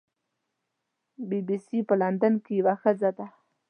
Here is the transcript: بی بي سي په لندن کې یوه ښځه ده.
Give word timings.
بی 1.27 1.39
بي 1.47 1.57
سي 1.65 1.77
په 1.87 1.93
لندن 2.01 2.33
کې 2.43 2.51
یوه 2.61 2.73
ښځه 2.81 3.09
ده. 3.17 3.27